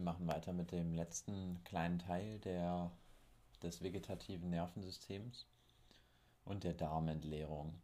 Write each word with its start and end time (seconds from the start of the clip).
Wir 0.00 0.04
machen 0.04 0.28
weiter 0.28 0.54
mit 0.54 0.72
dem 0.72 0.94
letzten 0.94 1.62
kleinen 1.64 1.98
Teil 1.98 2.38
der, 2.38 2.90
des 3.62 3.82
vegetativen 3.82 4.48
Nervensystems 4.48 5.46
und 6.46 6.64
der 6.64 6.72
Darmentleerung. 6.72 7.78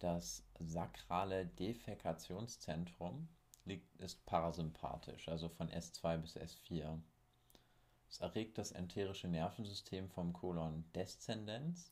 Das 0.00 0.44
sakrale 0.58 1.46
Defekationszentrum 1.46 3.26
liegt, 3.64 3.96
ist 3.96 4.26
parasympathisch, 4.26 5.30
also 5.30 5.48
von 5.48 5.70
S2 5.70 6.18
bis 6.18 6.36
S4. 6.36 7.00
Es 8.10 8.20
erregt 8.20 8.58
das 8.58 8.72
enterische 8.72 9.28
Nervensystem 9.28 10.10
vom 10.10 10.34
Kolon 10.34 10.84
Descendens, 10.94 11.90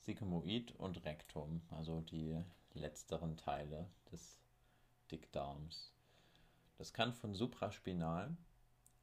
Sigmoid 0.00 0.72
und 0.72 1.02
Rektum, 1.06 1.62
also 1.70 2.02
die 2.02 2.38
letzteren 2.74 3.38
Teile 3.38 3.88
des 4.10 4.38
Dickdarms. 5.10 5.94
Das 6.78 6.92
kann 6.92 7.12
von 7.12 7.34
supraspinal, 7.34 8.36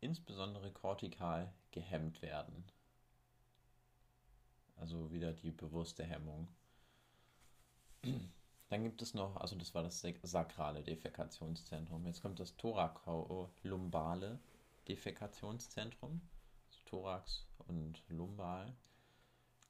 insbesondere 0.02 0.72
kortikal, 0.72 1.54
gehemmt 1.72 2.22
werden. 2.22 2.66
Also 4.76 5.12
wieder 5.12 5.34
die 5.34 5.52
bewusste 5.52 6.04
Hemmung. 6.04 6.48
Dann 8.70 8.84
gibt 8.84 9.02
es 9.02 9.14
noch, 9.14 9.36
also 9.38 9.56
das 9.56 9.74
war 9.74 9.84
das 9.84 10.06
sakrale 10.24 10.84
Defekationszentrum. 10.84 12.06
Jetzt 12.06 12.22
kommt 12.22 12.40
das 12.40 12.56
thoraco-lumbale 12.56 14.40
Defekationszentrum. 14.88 16.22
Also 16.68 16.80
Thorax 16.86 17.48
und 17.68 18.04
Lumbal. 18.10 18.74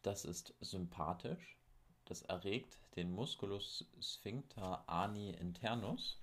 Das 0.01 0.25
ist 0.25 0.53
sympathisch. 0.59 1.57
Das 2.05 2.21
erregt 2.23 2.77
den 2.95 3.11
Musculus 3.11 3.85
sphincter 4.01 4.87
ani 4.89 5.31
internus 5.31 6.21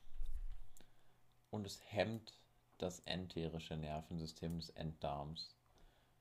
und 1.51 1.67
es 1.67 1.81
hemmt 1.91 2.39
das 2.79 3.01
enterische 3.01 3.77
Nervensystem 3.77 4.59
des 4.59 4.71
Enddarms. 4.71 5.55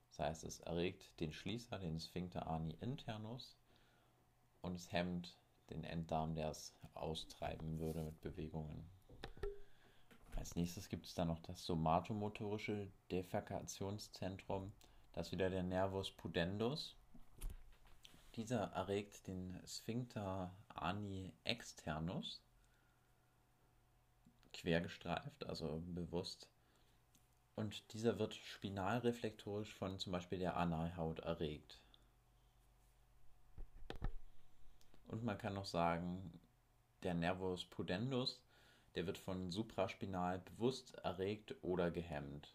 Das 0.09 0.19
heißt, 0.19 0.43
es 0.45 0.59
erregt 0.61 1.19
den 1.19 1.33
Schließer, 1.33 1.79
den 1.79 1.99
Sphincter 1.99 2.47
ani 2.47 2.75
internus 2.79 3.57
und 4.61 4.75
es 4.75 4.91
hemmt 4.91 5.37
den 5.69 5.83
Enddarm, 5.83 6.35
der 6.35 6.49
es 6.49 6.73
austreiben 6.93 7.79
würde 7.79 8.03
mit 8.03 8.21
Bewegungen. 8.21 8.89
Als 10.35 10.55
nächstes 10.55 10.89
gibt 10.89 11.05
es 11.05 11.15
dann 11.15 11.27
noch 11.27 11.39
das 11.39 11.65
somatomotorische 11.65 12.91
Defekationszentrum. 13.11 14.71
Das 15.13 15.27
ist 15.27 15.31
wieder 15.31 15.49
der 15.49 15.63
Nervus 15.63 16.11
pudendus. 16.11 16.95
Dieser 18.35 18.71
erregt 18.73 19.27
den 19.27 19.59
Sphincter 19.65 20.53
ani 20.67 21.33
externus, 21.45 22.44
quergestreift, 24.55 25.45
also 25.45 25.83
bewusst. 25.85 26.49
Und 27.55 27.93
dieser 27.93 28.19
wird 28.19 28.33
spinalreflektorisch 28.33 29.73
von 29.73 29.99
zum 29.99 30.11
Beispiel 30.11 30.39
der 30.39 30.57
Analhaut 30.57 31.19
erregt. 31.19 31.79
Und 35.07 35.23
man 35.23 35.37
kann 35.37 35.53
noch 35.53 35.65
sagen, 35.65 36.39
der 37.03 37.13
Nervus 37.13 37.65
pudendus, 37.65 38.41
der 38.95 39.05
wird 39.05 39.17
von 39.17 39.51
supraspinal 39.51 40.39
bewusst 40.39 40.95
erregt 40.95 41.55
oder 41.61 41.91
gehemmt. 41.91 42.53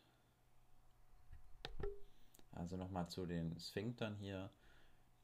Also 2.53 2.77
nochmal 2.77 3.09
zu 3.09 3.27
den 3.27 3.59
Sphinktern 3.59 4.17
hier. 4.17 4.51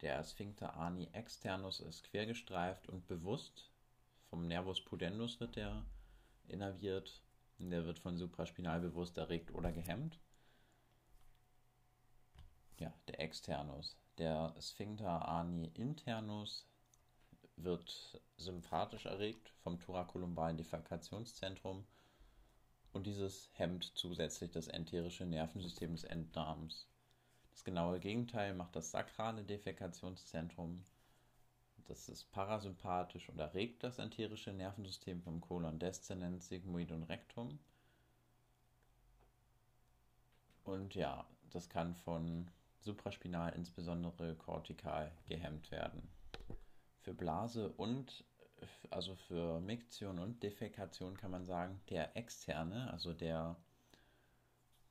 Der 0.03 0.23
Sphincter 0.25 0.77
ani 0.77 1.09
externus 1.13 1.81
ist 1.81 2.05
quergestreift 2.05 2.89
und 2.89 3.07
bewusst. 3.07 3.71
Vom 4.31 4.47
Nervus 4.47 4.85
pudendus 4.85 5.41
wird 5.41 5.57
der 5.57 5.85
innerviert. 6.51 7.23
Der 7.59 7.85
wird 7.85 7.99
von 7.99 8.19
supraspinal 8.19 8.81
bewusst 8.81 9.17
erregt 9.17 9.53
oder 9.55 9.73
gehemmt. 9.73 10.19
Ja, 12.79 12.93
der 13.09 13.21
Externus. 13.21 13.97
Der 14.19 14.55
Sphincter 14.61 15.29
ani 15.29 15.71
internus 15.75 16.67
wird 17.57 18.21
sympathisch 18.37 19.07
erregt 19.07 19.53
vom 19.63 19.81
thorakolumbalen 19.81 20.59
Defekationszentrum 20.59 21.87
und 22.93 23.07
dieses 23.07 23.51
hemmt 23.53 23.93
zusätzlich 23.95 24.51
das 24.51 24.69
enterische 24.69 25.25
Nervensystem 25.25 25.93
des 25.93 26.05
Enddarms. 26.05 26.87
Das 27.53 27.65
genaue 27.65 28.01
Gegenteil 28.01 28.55
macht 28.55 28.77
das 28.77 28.91
sakrale 28.91 29.43
Defekationszentrum. 29.43 30.85
Das 31.89 32.09
ist 32.09 32.31
parasympathisch 32.33 33.29
und 33.29 33.39
erregt 33.39 33.85
das 33.85 33.99
enterische 33.99 34.53
Nervensystem 34.53 35.23
vom 35.23 35.41
Kolon 35.41 35.79
descendens, 35.79 36.49
Sigmoid 36.49 36.91
und 36.93 37.05
Rektum. 37.05 37.59
Und 40.65 40.95
ja, 40.95 41.25
das 41.51 41.69
kann 41.69 41.95
von 41.95 42.51
supraspinal, 42.81 43.53
insbesondere 43.55 44.35
kortikal, 44.35 45.13
gehemmt 45.29 45.71
werden 45.71 46.09
für 47.07 47.15
Blase 47.15 47.69
und 47.69 48.25
also 48.91 49.15
für 49.15 49.61
Miktion 49.61 50.19
und 50.19 50.43
Defekation 50.43 51.17
kann 51.17 51.31
man 51.31 51.47
sagen, 51.47 51.81
der 51.89 52.17
externe, 52.17 52.91
also 52.93 53.13
der 53.13 53.55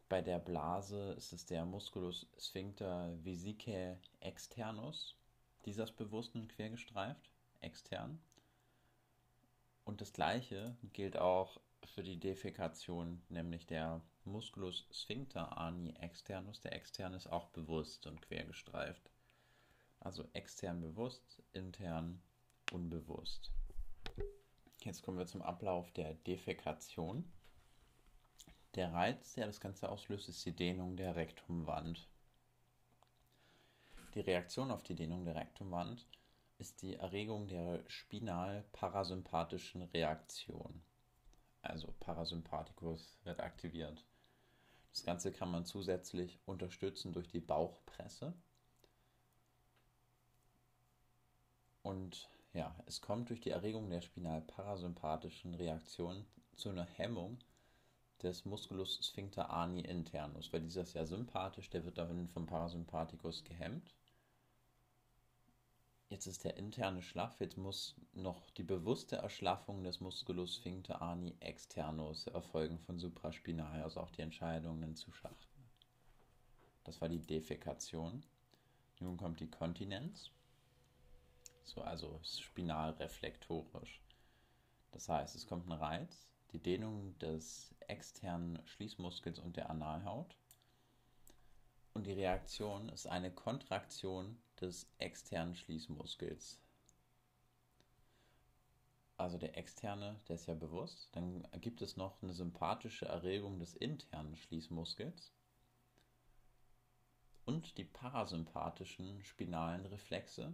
bei 0.07 0.21
der 0.21 0.39
Blase 0.39 1.11
ist 1.17 1.33
es 1.33 1.45
der 1.45 1.65
Musculus 1.65 2.25
sphincter 2.39 3.11
vesicae 3.21 3.97
externus. 4.21 5.17
Dieser 5.65 5.85
ist 5.85 5.95
bewusst 5.95 6.35
und 6.35 6.47
quergestreift, 6.47 7.29
extern. 7.61 8.19
Und 9.83 10.01
das 10.01 10.13
gleiche 10.13 10.75
gilt 10.93 11.17
auch 11.17 11.59
für 11.83 12.03
die 12.03 12.19
Defekation, 12.19 13.21
nämlich 13.29 13.65
der 13.65 14.01
Musculus 14.23 14.87
sphincter 14.91 15.57
ani 15.57 15.93
externus. 15.99 16.61
Der 16.61 16.73
externe 16.73 17.17
ist 17.17 17.27
auch 17.27 17.49
bewusst 17.49 18.07
und 18.07 18.21
quergestreift. 18.21 19.09
Also 19.99 20.27
extern 20.33 20.81
bewusst, 20.81 21.41
intern 21.53 22.21
unbewusst. 22.71 23.51
Jetzt 24.83 25.01
kommen 25.01 25.17
wir 25.17 25.25
zum 25.25 25.41
Ablauf 25.41 25.91
der 25.91 26.13
Defekation. 26.13 27.31
Der 28.75 28.93
Reiz, 28.93 29.33
der 29.33 29.47
das 29.47 29.59
Ganze 29.59 29.89
auslöst, 29.89 30.29
ist 30.29 30.45
die 30.45 30.55
Dehnung 30.55 30.95
der 30.95 31.15
Rektumwand. 31.15 32.07
Die 34.15 34.21
Reaktion 34.21 34.71
auf 34.71 34.81
die 34.81 34.95
Dehnung 34.95 35.25
der 35.25 35.35
Rektumwand 35.35 36.07
ist 36.57 36.81
die 36.81 36.95
Erregung 36.95 37.49
der 37.49 37.83
spinal-parasympathischen 37.89 39.81
Reaktion. 39.81 40.81
Also 41.61 41.93
Parasympathikus 41.99 43.19
wird 43.25 43.41
aktiviert. 43.41 44.05
Das 44.91 45.03
Ganze 45.03 45.33
kann 45.33 45.51
man 45.51 45.65
zusätzlich 45.65 46.39
unterstützen 46.45 47.11
durch 47.11 47.27
die 47.27 47.41
Bauchpresse. 47.41 48.33
Und 51.81 52.29
ja, 52.53 52.73
es 52.85 53.01
kommt 53.01 53.29
durch 53.29 53.41
die 53.41 53.49
Erregung 53.49 53.89
der 53.89 53.99
spinalparasympathischen 53.99 55.55
Reaktion 55.55 56.25
zu 56.55 56.69
einer 56.69 56.85
Hemmung 56.85 57.37
des 58.23 58.45
Musculus 58.45 59.05
sphincter 59.05 59.49
ani 59.49 59.81
internus, 59.81 60.53
weil 60.53 60.61
dieser 60.61 60.83
ist 60.83 60.93
ja 60.93 61.05
sympathisch, 61.05 61.69
der 61.69 61.83
wird 61.83 61.97
dann 61.97 62.29
vom 62.29 62.45
Parasympathikus 62.45 63.43
gehemmt. 63.43 63.93
Jetzt 66.09 66.27
ist 66.27 66.43
der 66.43 66.57
interne 66.57 67.01
schlaff, 67.01 67.39
jetzt 67.39 67.57
muss 67.57 67.95
noch 68.13 68.49
die 68.51 68.63
bewusste 68.63 69.17
Erschlaffung 69.17 69.83
des 69.83 70.01
Musculus 70.01 70.55
sphincter 70.57 71.01
ani 71.01 71.35
externus 71.39 72.27
erfolgen 72.27 72.79
von 72.79 72.99
supraspinal, 72.99 73.81
also 73.81 73.99
auch 73.99 74.11
die 74.11 74.21
Entscheidungen 74.21 74.95
zu 74.95 75.11
schachten. 75.11 75.63
Das 76.83 77.01
war 77.01 77.09
die 77.09 77.21
Defekation. 77.21 78.23
Nun 78.99 79.17
kommt 79.17 79.39
die 79.39 79.49
Kontinenz 79.49 80.31
so 81.65 81.81
also 81.81 82.19
spinalreflektorisch. 82.23 84.01
Das 84.91 85.09
heißt, 85.09 85.35
es 85.35 85.47
kommt 85.47 85.67
ein 85.67 85.73
Reiz, 85.73 86.31
die 86.51 86.59
Dehnung 86.59 87.17
des 87.19 87.75
externen 87.87 88.65
Schließmuskels 88.65 89.39
und 89.39 89.57
der 89.57 89.69
Analhaut. 89.69 90.37
Und 91.95 92.05
die 92.05 92.13
Reaktion 92.13 92.89
ist 92.89 93.07
eine 93.07 93.31
Kontraktion 93.31 94.37
des 94.61 94.87
externen 94.99 95.55
Schließmuskels. 95.55 96.59
Also 99.17 99.37
der 99.37 99.57
externe, 99.57 100.19
der 100.27 100.35
ist 100.35 100.45
ja 100.45 100.55
bewusst. 100.55 101.09
Dann 101.13 101.47
gibt 101.61 101.81
es 101.81 101.95
noch 101.95 102.21
eine 102.21 102.33
sympathische 102.33 103.05
Erregung 103.05 103.59
des 103.59 103.73
internen 103.75 104.35
Schließmuskels 104.35 105.33
und 107.45 107.77
die 107.77 107.85
parasympathischen 107.85 109.23
spinalen 109.23 109.85
Reflexe, 109.85 110.53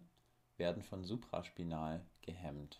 werden 0.57 0.83
von 0.83 1.03
supraspinal 1.03 2.05
gehemmt. 2.21 2.79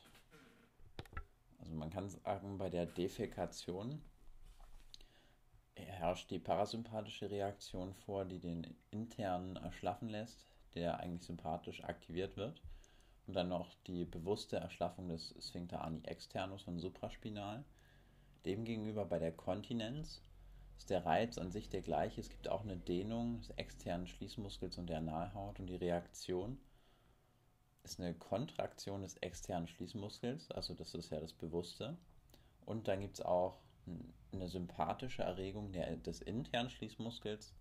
Also 1.57 1.73
man 1.73 1.89
kann 1.89 2.09
sagen, 2.09 2.59
bei 2.59 2.69
der 2.69 2.85
Defekation 2.85 4.03
herrscht 5.75 6.29
die 6.31 6.39
parasympathische 6.39 7.29
Reaktion 7.29 7.93
vor, 7.93 8.25
die 8.25 8.39
den 8.39 8.75
internen 8.91 9.55
erschlaffen 9.55 10.09
lässt, 10.09 10.45
der 10.75 10.99
eigentlich 10.99 11.23
sympathisch 11.23 11.83
aktiviert 11.83 12.37
wird. 12.37 12.61
Und 13.27 13.35
dann 13.35 13.49
noch 13.49 13.73
die 13.87 14.05
bewusste 14.05 14.57
Erschlaffung 14.57 15.07
des 15.07 15.35
Sphincter 15.39 15.83
ani 15.83 16.01
externus 16.03 16.63
von 16.63 16.79
supraspinal. 16.79 17.63
Demgegenüber 18.45 19.05
bei 19.05 19.19
der 19.19 19.31
Kontinenz 19.31 20.21
ist 20.77 20.89
der 20.89 21.05
Reiz 21.05 21.37
an 21.37 21.51
sich 21.51 21.69
der 21.69 21.81
gleiche. 21.81 22.19
Es 22.19 22.29
gibt 22.29 22.49
auch 22.49 22.63
eine 22.63 22.77
Dehnung 22.77 23.37
des 23.37 23.51
externen 23.51 24.07
Schließmuskels 24.07 24.77
und 24.77 24.87
der 24.87 24.97
Analhaut 24.97 25.59
und 25.59 25.67
die 25.67 25.75
Reaktion 25.75 26.57
ist 27.83 27.99
eine 27.99 28.13
Kontraktion 28.13 29.01
des 29.01 29.17
externen 29.17 29.67
Schließmuskels, 29.67 30.51
also 30.51 30.73
das 30.73 30.93
ist 30.93 31.11
ja 31.11 31.19
das 31.19 31.33
Bewusste. 31.33 31.97
Und 32.65 32.87
dann 32.87 33.01
gibt 33.01 33.19
es 33.19 33.25
auch 33.25 33.59
eine 34.31 34.47
sympathische 34.47 35.23
Erregung 35.23 35.71
des 35.71 36.21
internen 36.21 36.69
Schließmuskels 36.69 37.53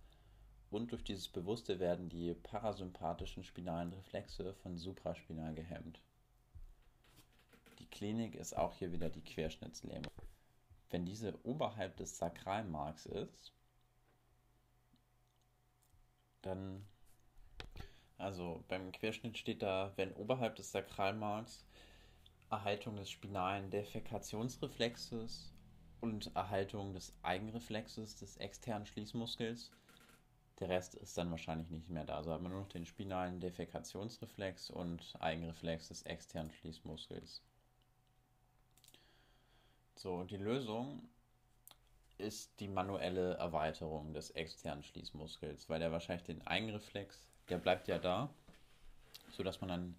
und 0.71 0.93
durch 0.93 1.03
dieses 1.03 1.29
Bewusste 1.29 1.81
werden 1.81 2.09
die 2.09 2.33
parasympathischen 2.35 3.43
spinalen 3.43 3.93
Reflexe 3.93 4.55
von 4.55 4.77
supraspinal 4.77 5.55
gehemmt. 5.55 6.01
Die 7.81 7.87
Klinik 7.87 8.35
ist 8.35 8.57
auch 8.57 8.75
hier 8.75 8.93
wieder 8.93 9.09
die 9.09 9.25
Querschnittslähmung. 9.25 10.13
Wenn 10.91 11.05
diese 11.05 11.35
oberhalb 11.45 11.97
des 11.97 12.19
Sakralmarks 12.19 13.07
ist, 13.07 13.53
dann, 16.43 16.87
also 18.19 18.65
beim 18.69 18.93
Querschnitt 18.93 19.39
steht 19.39 19.63
da, 19.63 19.93
wenn 19.97 20.13
oberhalb 20.13 20.57
des 20.57 20.73
Sakralmarks 20.73 21.65
Erhaltung 22.51 22.97
des 22.97 23.11
spinalen 23.11 23.71
Defekationsreflexes 23.71 25.53
und 26.00 26.35
Erhaltung 26.35 26.93
des 26.94 27.12
Eigenreflexes 27.23 28.17
des 28.17 28.37
externen 28.38 28.87
Schließmuskels. 28.87 29.70
Der 30.58 30.69
Rest 30.69 30.94
ist 30.94 31.17
dann 31.17 31.31
wahrscheinlich 31.31 31.70
nicht 31.70 31.88
mehr 31.88 32.05
da. 32.05 32.17
Also 32.17 32.32
hat 32.32 32.43
man 32.43 32.52
nur 32.52 32.62
noch 32.62 32.69
den 32.69 32.87
spinalen 32.87 33.41
Defekationsreflex 33.41 34.70
und 34.70 35.14
Eigenreflex 35.19 35.88
des 35.88 36.02
externen 36.02 36.52
Schließmuskels. 36.52 37.43
So, 39.97 40.25
die 40.25 40.37
Lösung 40.37 41.08
ist 42.19 42.61
die 42.61 42.69
manuelle 42.69 43.35
Erweiterung 43.35 44.12
des 44.12 44.31
externen 44.31 44.82
Schließmuskels, 44.82 45.69
weil 45.69 45.81
der 45.81 45.93
wahrscheinlich 45.93 46.26
den 46.26 46.47
Eigenreflex, 46.47 47.29
der 47.49 47.58
bleibt 47.58 47.88
ja 47.88 47.99
da, 47.99 48.29
sodass 49.31 49.61
man 49.61 49.69
dann 49.69 49.97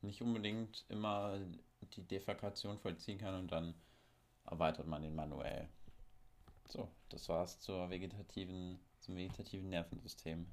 nicht 0.00 0.22
unbedingt 0.22 0.84
immer 0.88 1.38
die 1.94 2.02
Defekation 2.02 2.78
vollziehen 2.78 3.18
kann 3.18 3.34
und 3.34 3.52
dann 3.52 3.74
erweitert 4.50 4.86
man 4.86 5.02
den 5.02 5.14
manuell. 5.14 5.68
So, 6.68 6.90
das 7.08 7.28
war's 7.28 7.60
zur 7.60 7.90
vegetativen, 7.90 8.78
zum 9.00 9.16
vegetativen 9.16 9.70
Nervensystem. 9.70 10.46